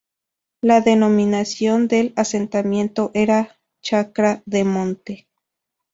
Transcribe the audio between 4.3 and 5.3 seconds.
de Monte.